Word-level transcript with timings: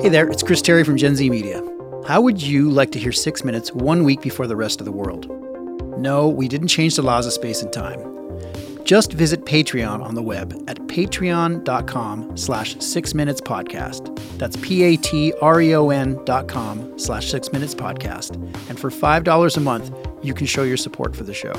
Hey 0.00 0.08
there, 0.10 0.28
it's 0.28 0.42
Chris 0.42 0.60
Terry 0.60 0.84
from 0.84 0.96
Gen 0.96 1.16
Z 1.16 1.28
Media. 1.30 1.62
How 2.06 2.20
would 2.20 2.42
you 2.42 2.70
like 2.70 2.90
to 2.92 2.98
hear 2.98 3.12
six 3.12 3.42
minutes 3.44 3.72
one 3.72 4.04
week 4.04 4.20
before 4.20 4.46
the 4.46 4.56
rest 4.56 4.80
of 4.80 4.84
the 4.84 4.92
world? 4.92 5.28
No, 5.98 6.28
we 6.28 6.46
didn't 6.48 6.68
change 6.68 6.96
the 6.96 7.02
laws 7.02 7.26
of 7.26 7.32
space 7.32 7.62
and 7.62 7.72
time. 7.72 8.00
Just 8.84 9.12
visit 9.12 9.46
Patreon 9.46 10.02
on 10.02 10.14
the 10.14 10.22
web 10.22 10.52
at 10.68 10.78
patreon.com 10.88 12.36
slash 12.36 12.76
six 12.80 13.14
minutes 13.14 13.40
podcast. 13.40 14.14
That's 14.38 14.56
P-A-T-R-E-O-N 14.56 16.24
dot 16.24 16.48
com 16.48 16.98
slash 16.98 17.30
six 17.30 17.52
minutes 17.52 17.74
podcast. 17.74 18.34
And 18.68 18.78
for 18.78 18.90
$5 18.90 19.56
a 19.56 19.60
month, 19.60 19.96
you 20.22 20.34
can 20.34 20.46
show 20.46 20.62
your 20.64 20.76
support 20.76 21.16
for 21.16 21.24
the 21.24 21.34
show. 21.34 21.54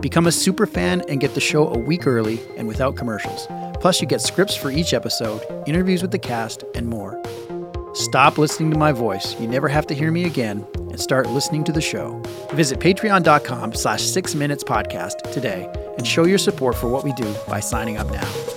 Become 0.00 0.26
a 0.26 0.32
super 0.32 0.66
fan 0.66 1.02
and 1.08 1.20
get 1.20 1.34
the 1.34 1.40
show 1.40 1.68
a 1.68 1.78
week 1.78 2.06
early 2.06 2.40
and 2.56 2.68
without 2.68 2.94
commercials. 2.96 3.46
Plus, 3.80 4.00
you 4.00 4.06
get 4.06 4.20
scripts 4.20 4.54
for 4.54 4.70
each 4.70 4.94
episode, 4.94 5.42
interviews 5.66 6.00
with 6.02 6.10
the 6.10 6.18
cast, 6.18 6.64
and 6.74 6.86
more. 6.86 7.20
Stop 7.94 8.38
listening 8.38 8.70
to 8.72 8.78
my 8.78 8.92
voice. 8.92 9.38
You 9.40 9.46
never 9.46 9.68
have 9.68 9.86
to 9.86 9.94
hear 9.94 10.10
me 10.10 10.24
again 10.24 10.66
and 10.74 11.00
start 11.00 11.28
listening 11.28 11.64
to 11.64 11.72
the 11.72 11.80
show. 11.80 12.20
Visit 12.52 12.80
patreon.com 12.80 13.74
slash 13.74 14.02
six 14.02 14.34
minutes 14.34 14.64
podcast 14.64 15.32
today 15.32 15.68
and 15.96 16.06
show 16.06 16.24
your 16.26 16.38
support 16.38 16.74
for 16.74 16.88
what 16.88 17.04
we 17.04 17.12
do 17.12 17.34
by 17.48 17.60
signing 17.60 17.96
up 17.96 18.10
now. 18.10 18.53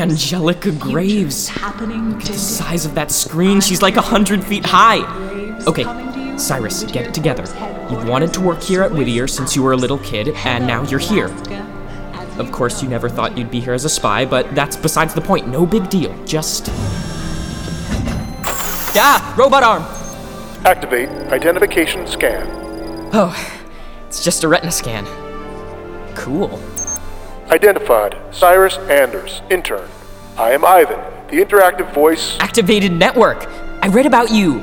Angelica 0.00 0.72
Graves. 0.72 1.48
happening 1.48 2.18
The 2.18 2.32
size 2.32 2.84
of 2.84 2.94
that 2.94 3.10
screen, 3.10 3.60
she's 3.60 3.80
like 3.82 3.96
a 3.96 4.02
hundred 4.02 4.42
feet 4.44 4.64
high. 4.66 5.00
Okay, 5.66 5.84
coming 5.84 6.12
to 6.12 6.20
you 6.20 6.38
Cyrus, 6.38 6.82
get 6.84 7.06
it 7.06 7.14
together. 7.14 7.44
You've 7.90 8.08
wanted 8.08 8.32
to 8.34 8.40
work 8.40 8.62
here 8.62 8.82
at 8.82 8.90
Whittier 8.90 9.26
since 9.26 9.54
you 9.54 9.62
were 9.62 9.72
a 9.72 9.76
little 9.76 9.98
kid, 9.98 10.28
and 10.28 10.66
now 10.66 10.82
you're 10.84 10.98
here. 10.98 11.28
Of 12.38 12.50
course, 12.50 12.82
you 12.82 12.88
never 12.88 13.08
thought 13.08 13.38
you'd 13.38 13.50
be 13.50 13.60
here 13.60 13.72
as 13.72 13.84
a 13.84 13.88
spy, 13.88 14.24
but 14.24 14.52
that's 14.54 14.76
besides 14.76 15.14
the 15.14 15.20
point. 15.20 15.46
No 15.46 15.64
big 15.64 15.88
deal. 15.88 16.12
Just. 16.24 16.68
Ah! 18.96 19.34
Robot 19.38 19.62
arm! 19.62 19.82
Activate 20.64 21.08
identification 21.30 22.06
scan. 22.06 22.48
Oh, 23.12 23.34
it's 24.08 24.24
just 24.24 24.42
a 24.42 24.48
retina 24.48 24.72
scan. 24.72 25.06
Cool. 26.16 26.60
Identified 27.50 28.16
Cyrus 28.34 28.78
Anders, 28.88 29.42
intern. 29.50 29.88
I 30.38 30.52
am 30.52 30.64
Ivan, 30.64 30.98
the 31.28 31.44
interactive 31.44 31.92
voice. 31.92 32.38
Activated 32.40 32.90
network! 32.90 33.46
I 33.82 33.88
read 33.88 34.06
about 34.06 34.30
you! 34.30 34.60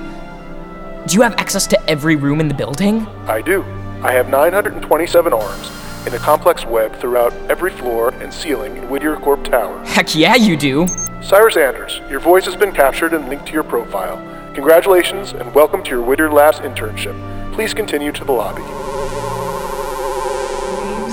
Do 1.06 1.16
you 1.16 1.22
have 1.22 1.36
access 1.36 1.68
to 1.68 1.90
every 1.90 2.16
room 2.16 2.40
in 2.40 2.48
the 2.48 2.56
building? 2.56 3.06
I 3.28 3.42
do. 3.42 3.62
I 4.02 4.12
have 4.14 4.30
927 4.30 5.32
arms 5.32 5.72
in 6.08 6.14
a 6.16 6.18
complex 6.18 6.66
web 6.66 6.96
throughout 7.00 7.34
every 7.52 7.70
floor 7.70 8.10
and 8.16 8.34
ceiling 8.34 8.76
in 8.76 8.90
Whittier 8.90 9.16
Corp 9.18 9.44
Tower. 9.44 9.84
Heck 9.86 10.16
yeah, 10.16 10.36
you 10.36 10.58
do! 10.58 10.88
Cyrus 11.22 11.58
Anders, 11.58 12.02
your 12.10 12.20
voice 12.20 12.46
has 12.46 12.56
been 12.56 12.72
captured 12.72 13.14
and 13.14 13.30
linked 13.30 13.46
to 13.46 13.54
your 13.54 13.64
profile. 13.64 14.18
Congratulations 14.56 15.34
and 15.34 15.54
welcome 15.54 15.84
to 15.84 15.92
your 15.92 16.02
Whittier 16.02 16.32
Labs 16.32 16.58
internship. 16.60 17.16
Please 17.54 17.76
continue 17.76 18.12
to 18.12 18.24
the 18.24 18.32
lobby. 18.32 18.81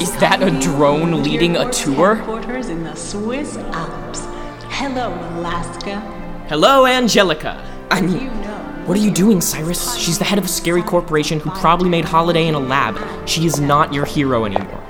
Is 0.00 0.16
that 0.18 0.42
a 0.42 0.50
drone 0.60 1.24
leading 1.24 1.56
a 1.56 1.64
Corp's 1.64 1.82
tour? 1.82 2.14
Headquarters 2.14 2.68
in 2.68 2.84
the 2.84 2.94
Swiss 2.94 3.56
Alps. 3.56 4.20
Hello, 4.70 5.08
Alaska. 5.38 6.00
Hello, 6.48 6.86
Angelica! 6.86 7.60
I 7.90 8.00
mean, 8.00 8.28
What 8.86 8.96
are 8.96 9.00
you 9.00 9.10
doing, 9.10 9.40
Cyrus? 9.40 9.96
She's 9.96 10.16
the 10.18 10.24
head 10.24 10.38
of 10.38 10.44
a 10.44 10.48
scary 10.48 10.82
corporation 10.82 11.40
who 11.40 11.50
probably 11.50 11.89
made 11.89 12.05
Holiday 12.05 12.46
in 12.46 12.55
a 12.55 12.61
lab. 12.61 12.96
She 13.28 13.45
is 13.45 13.58
not 13.58 13.92
your 13.92 14.05
hero 14.05 14.45
anymore. 14.45 14.83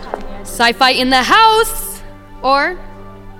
Sci 0.43 0.73
fi 0.75 0.91
in 0.91 1.09
the 1.09 1.23
house! 1.23 2.03
Or 2.43 2.79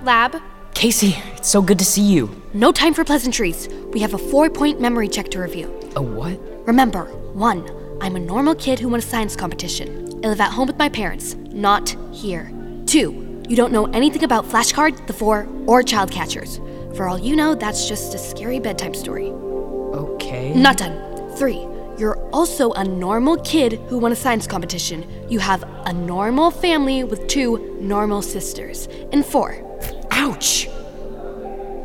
lab. 0.03 0.41
Casey, 0.73 1.17
it's 1.35 1.49
so 1.49 1.61
good 1.61 1.77
to 1.77 1.85
see 1.85 2.01
you. 2.01 2.29
No 2.53 2.71
time 2.71 2.95
for 2.95 3.03
pleasantries. 3.03 3.69
We 3.93 3.99
have 3.99 4.15
a 4.15 4.17
four 4.17 4.49
point 4.49 4.81
memory 4.81 5.07
check 5.07 5.29
to 5.29 5.39
review. 5.39 5.67
A 5.95 6.01
what? 6.01 6.39
Remember, 6.65 7.05
one, 7.33 7.69
I'm 8.01 8.15
a 8.15 8.19
normal 8.19 8.55
kid 8.55 8.79
who 8.79 8.89
won 8.89 8.99
a 8.99 9.03
science 9.03 9.35
competition. 9.35 10.08
I 10.23 10.27
live 10.27 10.41
at 10.41 10.51
home 10.51 10.67
with 10.67 10.77
my 10.77 10.89
parents, 10.89 11.35
not 11.51 11.95
here. 12.11 12.51
Two, 12.85 13.41
you 13.47 13.55
don't 13.55 13.71
know 13.71 13.85
anything 13.87 14.23
about 14.25 14.45
flashcards, 14.45 15.05
the 15.07 15.13
four, 15.13 15.47
or 15.65 15.81
child 15.81 16.11
catchers. 16.11 16.59
For 16.95 17.07
all 17.07 17.17
you 17.17 17.35
know, 17.37 17.55
that's 17.55 17.87
just 17.87 18.13
a 18.13 18.17
scary 18.17 18.59
bedtime 18.59 18.93
story. 18.93 19.27
Okay. 19.29 20.53
Not 20.53 20.77
done. 20.77 21.35
Three, 21.37 21.65
you're 21.97 22.17
also 22.31 22.73
a 22.73 22.83
normal 22.83 23.37
kid 23.37 23.73
who 23.87 23.97
won 23.97 24.11
a 24.11 24.15
science 24.15 24.45
competition. 24.45 25.09
You 25.29 25.39
have 25.39 25.63
a 25.85 25.93
normal 25.93 26.51
family 26.51 27.05
with 27.05 27.27
two 27.27 27.77
normal 27.79 28.21
sisters. 28.21 28.87
And 29.13 29.25
four, 29.25 29.65
Ouch! 30.11 30.65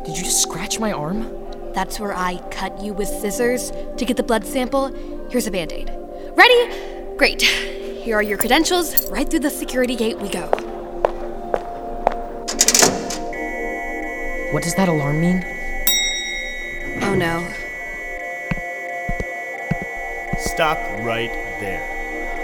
Did 0.05 0.17
you 0.17 0.23
just 0.23 0.41
scratch 0.41 0.79
my 0.79 0.91
arm? 0.91 1.41
that's 1.73 1.99
where 1.99 2.13
I 2.13 2.37
cut 2.51 2.81
you 2.81 2.93
with 2.93 3.09
scissors 3.09 3.69
to 3.97 4.05
get 4.05 4.15
the 4.15 4.23
blood 4.23 4.45
sample. 4.45 4.93
Here's 5.29 5.45
a 5.45 5.51
band 5.51 5.73
aid. 5.73 5.91
Ready? 6.37 7.17
Great. 7.17 7.43
Here 8.05 8.15
are 8.15 8.21
your 8.21 8.37
credentials. 8.37 9.09
Right 9.09 9.27
through 9.27 9.39
the 9.39 9.49
security 9.49 9.95
gate 9.95 10.19
we 10.19 10.29
go. 10.29 10.45
What 14.51 14.61
does 14.61 14.75
that 14.75 14.87
alarm 14.89 15.19
mean? 15.19 15.43
Oh 17.01 17.15
no. 17.15 17.51
Stop 20.37 20.77
right 21.03 21.31
there. 21.59 21.81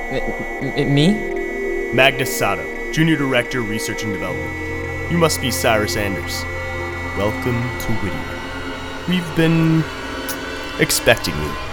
M- 0.10 0.74
m- 0.80 0.96
me? 0.96 1.94
Magnus 1.94 2.36
Sato, 2.36 2.66
Junior 2.92 3.16
Director, 3.16 3.62
Research 3.62 4.02
and 4.02 4.12
Development. 4.14 5.12
You 5.12 5.20
must 5.20 5.42
be 5.42 5.52
Cyrus 5.52 5.96
Anders. 5.96 6.44
Welcome 7.16 7.62
to 7.82 7.94
Whittier. 8.02 9.08
We've 9.08 9.36
been 9.36 9.84
expecting 10.80 11.36
you. 11.36 11.71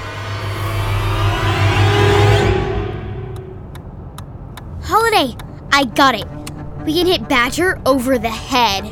I 5.78 5.84
got 5.84 6.16
it. 6.16 6.26
We 6.84 6.92
can 6.92 7.06
hit 7.06 7.28
Badger 7.28 7.80
over 7.86 8.18
the 8.18 8.28
head. 8.28 8.82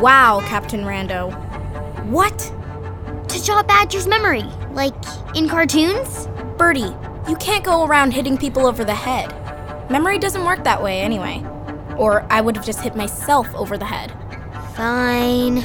Wow, 0.00 0.40
Captain 0.46 0.80
Rando. 0.80 1.30
What? 2.06 2.38
To 3.28 3.44
jog 3.44 3.68
Badger's 3.68 4.06
memory, 4.06 4.44
like 4.72 4.94
in 5.34 5.46
cartoons? 5.46 6.28
Birdie, 6.56 6.96
you 7.28 7.36
can't 7.36 7.62
go 7.62 7.84
around 7.84 8.12
hitting 8.12 8.38
people 8.38 8.66
over 8.66 8.82
the 8.82 8.94
head. 8.94 9.30
Memory 9.90 10.18
doesn't 10.18 10.42
work 10.46 10.64
that 10.64 10.82
way 10.82 11.02
anyway. 11.02 11.44
Or 11.98 12.24
I 12.30 12.40
would 12.40 12.56
have 12.56 12.64
just 12.64 12.80
hit 12.80 12.96
myself 12.96 13.54
over 13.54 13.76
the 13.76 13.84
head. 13.84 14.10
Fine. 14.74 15.58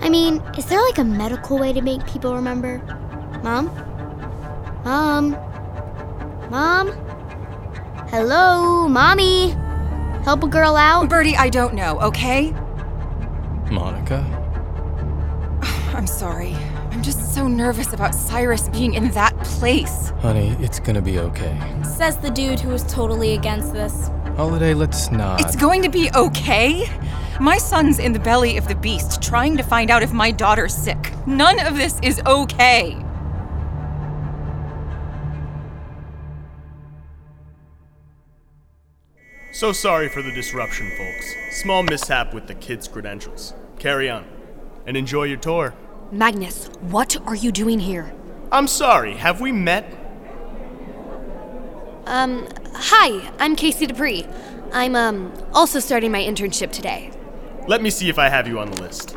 I 0.00 0.10
mean, 0.10 0.42
is 0.58 0.66
there 0.66 0.82
like 0.82 0.98
a 0.98 1.04
medical 1.04 1.58
way 1.58 1.72
to 1.72 1.80
make 1.80 2.06
people 2.06 2.34
remember? 2.34 2.76
Mom? 3.42 3.68
Mom? 4.84 5.30
Mom? 6.50 6.88
Hello, 8.10 8.86
Mommy? 8.86 9.56
Help 10.24 10.42
a 10.42 10.48
girl 10.48 10.74
out? 10.74 11.10
Birdie, 11.10 11.36
I 11.36 11.50
don't 11.50 11.74
know, 11.74 12.00
okay? 12.00 12.52
Monica? 13.70 14.24
I'm 15.94 16.06
sorry. 16.06 16.54
I'm 16.90 17.02
just 17.02 17.34
so 17.34 17.46
nervous 17.46 17.92
about 17.92 18.14
Cyrus 18.14 18.70
being 18.70 18.94
in 18.94 19.10
that 19.10 19.36
place. 19.44 20.14
Honey, 20.20 20.56
it's 20.60 20.80
gonna 20.80 21.02
be 21.02 21.18
okay. 21.18 21.60
Says 21.84 22.16
the 22.16 22.30
dude 22.30 22.58
who 22.58 22.70
was 22.70 22.84
totally 22.84 23.34
against 23.34 23.74
this. 23.74 24.08
Holiday, 24.34 24.72
let's 24.72 25.10
not. 25.10 25.42
It's 25.42 25.56
going 25.56 25.82
to 25.82 25.90
be 25.90 26.10
okay? 26.14 26.88
My 27.38 27.58
son's 27.58 27.98
in 27.98 28.14
the 28.14 28.18
belly 28.18 28.56
of 28.56 28.66
the 28.66 28.76
beast 28.76 29.22
trying 29.22 29.58
to 29.58 29.62
find 29.62 29.90
out 29.90 30.02
if 30.02 30.14
my 30.14 30.30
daughter's 30.30 30.74
sick. 30.74 31.12
None 31.26 31.60
of 31.66 31.76
this 31.76 32.00
is 32.02 32.22
okay. 32.26 33.03
So 39.54 39.70
sorry 39.70 40.08
for 40.08 40.20
the 40.20 40.32
disruption, 40.32 40.90
folks. 40.98 41.32
Small 41.52 41.84
mishap 41.84 42.34
with 42.34 42.48
the 42.48 42.56
kids' 42.56 42.88
credentials. 42.88 43.54
Carry 43.78 44.10
on. 44.10 44.26
And 44.84 44.96
enjoy 44.96 45.24
your 45.24 45.36
tour. 45.36 45.74
Magnus, 46.10 46.66
what 46.80 47.16
are 47.24 47.36
you 47.36 47.52
doing 47.52 47.78
here? 47.78 48.12
I'm 48.50 48.66
sorry, 48.66 49.14
have 49.14 49.40
we 49.40 49.52
met? 49.52 49.96
Um, 52.06 52.48
hi, 52.74 53.30
I'm 53.38 53.54
Casey 53.54 53.86
Dupree. 53.86 54.26
I'm, 54.72 54.96
um, 54.96 55.32
also 55.52 55.78
starting 55.78 56.10
my 56.10 56.20
internship 56.20 56.72
today. 56.72 57.12
Let 57.68 57.80
me 57.80 57.90
see 57.90 58.08
if 58.08 58.18
I 58.18 58.30
have 58.30 58.48
you 58.48 58.58
on 58.58 58.72
the 58.72 58.82
list. 58.82 59.16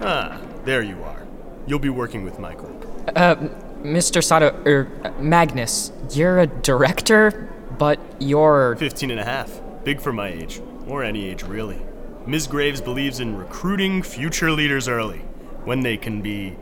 Ah, 0.00 0.40
there 0.64 0.80
you 0.80 1.02
are. 1.02 1.26
You'll 1.66 1.78
be 1.78 1.90
working 1.90 2.24
with 2.24 2.38
Michael. 2.38 2.74
Uh, 3.14 3.36
Mr. 3.82 4.24
Sato, 4.24 4.46
er, 4.66 4.88
Magnus, 5.20 5.92
you're 6.12 6.38
a 6.38 6.46
director, 6.46 7.52
but 7.78 8.00
you're. 8.18 8.76
15 8.76 9.10
and 9.10 9.20
a 9.20 9.24
half. 9.24 9.60
Big 9.84 10.00
for 10.00 10.12
my 10.12 10.28
age. 10.28 10.60
Or 10.86 11.04
any 11.04 11.28
age, 11.28 11.42
really. 11.42 11.80
Ms. 12.26 12.46
Graves 12.46 12.80
believes 12.80 13.20
in 13.20 13.36
recruiting 13.36 14.02
future 14.02 14.50
leaders 14.50 14.88
early, 14.88 15.18
when 15.64 15.80
they 15.80 15.96
can 15.96 16.20
be 16.20 16.56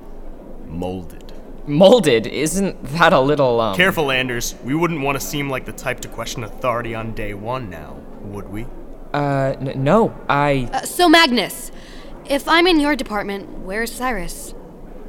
molded. 0.66 1.32
Molded? 1.66 2.26
Isn't 2.28 2.80
that 2.92 3.12
a 3.12 3.20
little, 3.20 3.60
um. 3.60 3.76
Careful, 3.76 4.12
Anders. 4.12 4.54
We 4.62 4.74
wouldn't 4.74 5.00
want 5.00 5.18
to 5.20 5.26
seem 5.26 5.50
like 5.50 5.64
the 5.64 5.72
type 5.72 6.00
to 6.00 6.08
question 6.08 6.44
authority 6.44 6.94
on 6.94 7.12
day 7.14 7.34
one 7.34 7.68
now, 7.68 7.94
would 8.22 8.48
we? 8.48 8.66
Uh, 9.12 9.54
n- 9.58 9.82
no, 9.82 10.16
I. 10.28 10.68
Uh, 10.72 10.82
so, 10.82 11.08
Magnus, 11.08 11.72
if 12.26 12.46
I'm 12.48 12.66
in 12.68 12.78
your 12.78 12.94
department, 12.94 13.48
where's 13.64 13.92
Cyrus? 13.92 14.54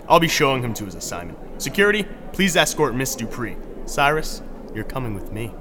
I'll 0.09 0.19
be 0.19 0.27
showing 0.27 0.63
him 0.63 0.73
to 0.75 0.85
his 0.85 0.95
assignment. 0.95 1.61
Security, 1.61 2.07
please 2.33 2.55
escort 2.55 2.95
Miss 2.95 3.15
Dupree. 3.15 3.57
Cyrus, 3.85 4.41
you're 4.73 4.83
coming 4.85 5.13
with 5.13 5.31
me. 5.31 5.53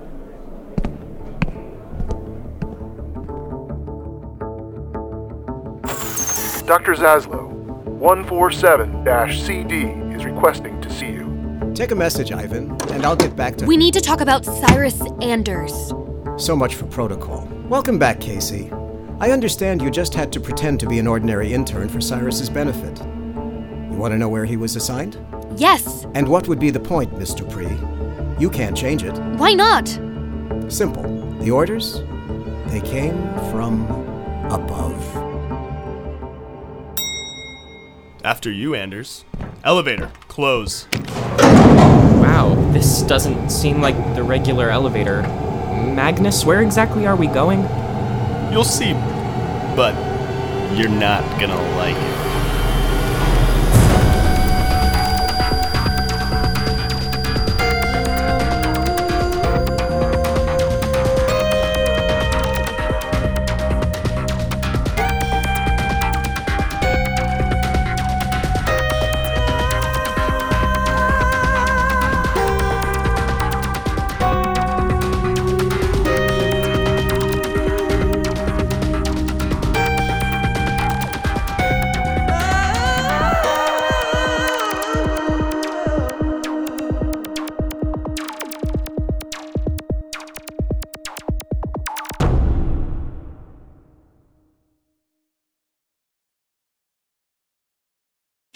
Dr. 6.66 6.94
Zaslow, 6.94 7.52
147-CD 8.00 9.82
is 10.16 10.24
requesting 10.24 10.80
to 10.80 10.90
see 10.90 11.06
you. 11.06 11.72
Take 11.76 11.92
a 11.92 11.94
message, 11.94 12.32
Ivan, 12.32 12.72
and 12.90 13.06
I'll 13.06 13.14
get 13.14 13.36
back 13.36 13.54
to. 13.58 13.66
We 13.66 13.76
need 13.76 13.94
to 13.94 14.00
talk 14.00 14.20
about 14.20 14.44
Cyrus 14.44 15.00
Anders. 15.22 15.92
So 16.36 16.56
much 16.56 16.74
for 16.74 16.86
protocol. 16.86 17.46
Welcome 17.68 18.00
back, 18.00 18.18
Casey. 18.18 18.72
I 19.20 19.30
understand 19.30 19.80
you 19.80 19.92
just 19.92 20.12
had 20.12 20.32
to 20.32 20.40
pretend 20.40 20.80
to 20.80 20.88
be 20.88 20.98
an 20.98 21.06
ordinary 21.06 21.54
intern 21.54 21.88
for 21.88 22.00
Cyrus's 22.00 22.50
benefit. 22.50 22.98
You 22.98 23.96
want 23.96 24.10
to 24.12 24.18
know 24.18 24.28
where 24.28 24.44
he 24.44 24.56
was 24.56 24.74
assigned? 24.74 25.24
Yes. 25.54 26.04
And 26.14 26.26
what 26.26 26.48
would 26.48 26.58
be 26.58 26.70
the 26.70 26.80
point, 26.80 27.16
Miss 27.16 27.32
Dupree? 27.32 27.78
You 28.40 28.50
can't 28.50 28.76
change 28.76 29.04
it. 29.04 29.16
Why 29.38 29.54
not? 29.54 29.86
Simple. 30.68 31.04
The 31.38 31.52
orders? 31.52 32.02
They 32.66 32.80
came 32.80 33.22
from 33.52 33.86
above. 34.50 35.25
After 38.26 38.50
you, 38.50 38.74
Anders. 38.74 39.24
Elevator, 39.62 40.10
close. 40.26 40.88
Wow, 41.38 42.56
this 42.72 43.02
doesn't 43.02 43.50
seem 43.50 43.80
like 43.80 43.94
the 44.16 44.24
regular 44.24 44.68
elevator. 44.68 45.22
Magnus, 45.22 46.44
where 46.44 46.60
exactly 46.60 47.06
are 47.06 47.14
we 47.14 47.28
going? 47.28 47.60
You'll 48.50 48.64
see, 48.64 48.94
but 49.76 49.94
you're 50.76 50.88
not 50.88 51.22
gonna 51.38 51.76
like 51.76 51.94
it. 51.94 52.35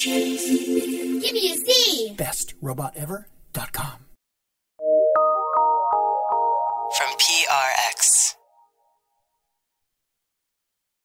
Give 0.00 1.35
me 1.35 1.52
a 1.52 1.56
C. 1.56 2.14
BestRobotEver.com. 2.17 4.00